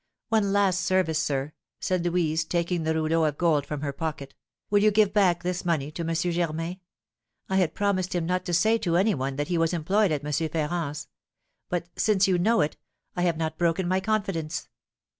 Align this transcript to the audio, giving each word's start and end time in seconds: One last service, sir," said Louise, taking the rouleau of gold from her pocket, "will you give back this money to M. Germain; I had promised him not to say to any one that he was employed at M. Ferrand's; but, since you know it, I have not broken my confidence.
One 0.29 0.51
last 0.51 0.81
service, 0.81 1.19
sir," 1.19 1.53
said 1.79 2.03
Louise, 2.03 2.43
taking 2.43 2.81
the 2.81 2.95
rouleau 2.95 3.23
of 3.25 3.37
gold 3.37 3.67
from 3.67 3.81
her 3.81 3.93
pocket, 3.93 4.33
"will 4.71 4.81
you 4.81 4.89
give 4.89 5.13
back 5.13 5.43
this 5.43 5.63
money 5.63 5.91
to 5.91 6.01
M. 6.01 6.15
Germain; 6.15 6.79
I 7.47 7.57
had 7.57 7.75
promised 7.75 8.15
him 8.15 8.25
not 8.25 8.43
to 8.45 8.53
say 8.55 8.79
to 8.79 8.97
any 8.97 9.13
one 9.13 9.35
that 9.35 9.49
he 9.49 9.59
was 9.59 9.73
employed 9.73 10.11
at 10.11 10.25
M. 10.25 10.31
Ferrand's; 10.49 11.07
but, 11.69 11.87
since 11.97 12.27
you 12.27 12.39
know 12.39 12.61
it, 12.61 12.77
I 13.15 13.21
have 13.21 13.37
not 13.37 13.59
broken 13.59 13.87
my 13.87 13.99
confidence. 13.99 14.69